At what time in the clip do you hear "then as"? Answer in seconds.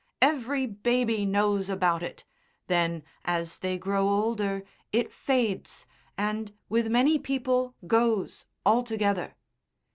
2.65-3.59